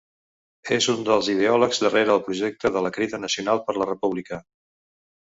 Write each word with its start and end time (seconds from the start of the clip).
És 0.75 0.85
un 0.93 1.01
dels 1.09 1.27
ideòlegs 1.33 1.81
darrere 1.83 2.11
el 2.15 2.23
projecte 2.29 2.71
de 2.77 2.81
la 2.85 2.91
Crida 2.95 3.19
Nacional 3.27 3.61
per 3.67 3.75
la 3.83 3.87
República. 3.91 4.41